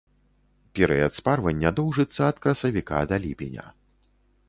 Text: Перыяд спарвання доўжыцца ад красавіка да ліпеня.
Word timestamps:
Перыяд 0.79 1.13
спарвання 1.19 1.73
доўжыцца 1.81 2.21
ад 2.31 2.37
красавіка 2.47 3.07
да 3.13 3.17
ліпеня. 3.27 3.71